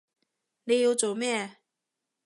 [0.63, 1.57] 你要做咩？